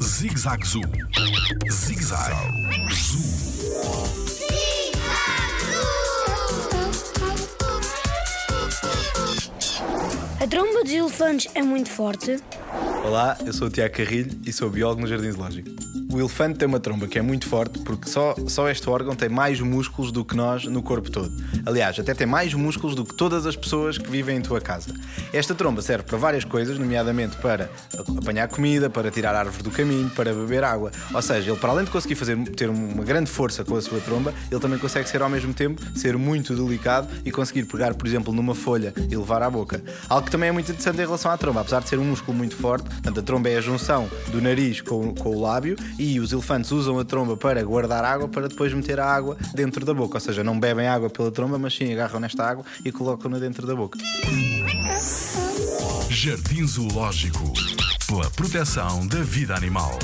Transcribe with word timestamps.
Zig-Zag 0.00 0.64
Zoo. 0.64 0.82
Zig-Zag 1.68 2.32
Zoo. 2.92 3.24
A 10.40 10.46
tromba 10.46 10.84
dos 10.84 10.92
elefantes 10.92 11.50
é 11.56 11.62
muito 11.62 11.90
forte. 11.90 12.36
Olá, 13.04 13.36
eu 13.44 13.52
sou 13.52 13.66
o 13.66 13.70
Tiago 13.70 13.94
Carrilho 13.96 14.38
e 14.46 14.52
sou 14.52 14.70
biólogo 14.70 15.00
no 15.00 15.08
Jardim 15.08 15.32
Zoológico. 15.32 15.70
O 16.14 16.20
elefante 16.20 16.60
tem 16.60 16.68
uma 16.68 16.78
tromba 16.78 17.08
que 17.08 17.18
é 17.18 17.22
muito 17.22 17.48
forte 17.48 17.80
porque 17.80 18.08
só, 18.08 18.36
só 18.46 18.68
este 18.68 18.88
órgão 18.88 19.16
tem 19.16 19.28
mais 19.28 19.60
músculos 19.60 20.12
do 20.12 20.24
que 20.24 20.36
nós 20.36 20.64
no 20.64 20.80
corpo 20.80 21.10
todo. 21.10 21.32
Aliás, 21.66 21.98
até 21.98 22.14
tem 22.14 22.24
mais 22.24 22.54
músculos 22.54 22.94
do 22.94 23.04
que 23.04 23.12
todas 23.12 23.46
as 23.46 23.56
pessoas 23.56 23.98
que 23.98 24.08
vivem 24.08 24.36
em 24.36 24.40
tua 24.40 24.60
casa. 24.60 24.94
Esta 25.32 25.56
tromba 25.56 25.82
serve 25.82 26.04
para 26.04 26.16
várias 26.16 26.44
coisas, 26.44 26.78
nomeadamente 26.78 27.36
para 27.38 27.68
apanhar 28.16 28.46
comida, 28.46 28.88
para 28.88 29.10
tirar 29.10 29.34
árvores 29.34 29.60
do 29.60 29.72
caminho, 29.72 30.08
para 30.08 30.32
beber 30.32 30.62
água. 30.62 30.92
Ou 31.12 31.20
seja, 31.20 31.50
ele 31.50 31.58
para 31.58 31.70
além 31.70 31.84
de 31.84 31.90
conseguir 31.90 32.14
fazer, 32.14 32.36
ter 32.50 32.70
uma 32.70 33.02
grande 33.02 33.28
força 33.28 33.64
com 33.64 33.74
a 33.74 33.82
sua 33.82 33.98
tromba, 33.98 34.32
ele 34.52 34.60
também 34.60 34.78
consegue 34.78 35.08
ser 35.08 35.20
ao 35.20 35.28
mesmo 35.28 35.52
tempo 35.52 35.82
ser 35.98 36.16
muito 36.16 36.54
delicado 36.54 37.08
e 37.24 37.32
conseguir 37.32 37.64
pegar, 37.64 37.92
por 37.92 38.06
exemplo, 38.06 38.32
numa 38.32 38.54
folha 38.54 38.94
e 39.10 39.16
levar 39.16 39.42
à 39.42 39.50
boca. 39.50 39.82
Algo 40.08 40.26
que 40.26 40.30
também 40.30 40.48
é 40.48 40.52
muito 40.52 40.70
interessante 40.70 40.98
em 40.98 41.04
relação 41.04 41.32
à 41.32 41.36
tromba, 41.36 41.62
apesar 41.62 41.82
de 41.82 41.88
ser 41.88 41.98
um 41.98 42.04
músculo 42.04 42.38
muito 42.38 42.54
forte, 42.54 42.88
portanto, 42.88 43.18
a 43.18 43.22
tromba 43.24 43.48
é 43.48 43.56
a 43.56 43.60
junção 43.60 44.08
do 44.30 44.40
nariz 44.40 44.80
com, 44.80 45.12
com 45.12 45.30
o 45.30 45.40
lábio 45.40 45.76
e 46.04 46.20
os 46.20 46.32
elefantes 46.32 46.70
usam 46.70 46.98
a 46.98 47.04
tromba 47.04 47.36
para 47.36 47.62
guardar 47.62 48.04
água 48.04 48.28
para 48.28 48.46
depois 48.48 48.72
meter 48.74 49.00
a 49.00 49.06
água 49.06 49.36
dentro 49.54 49.84
da 49.86 49.94
boca. 49.94 50.16
Ou 50.16 50.20
seja, 50.20 50.44
não 50.44 50.60
bebem 50.60 50.86
água 50.86 51.08
pela 51.08 51.30
tromba, 51.30 51.58
mas 51.58 51.74
sim 51.74 51.90
agarram 51.92 52.20
nesta 52.20 52.44
água 52.44 52.64
e 52.84 52.92
colocam-na 52.92 53.38
dentro 53.38 53.66
da 53.66 53.74
boca. 53.74 53.98
Jardim 56.10 56.66
Zoológico. 56.66 57.52
Pela 58.06 58.30
proteção 58.30 59.06
da 59.06 59.22
vida 59.22 59.54
animal. 59.54 59.98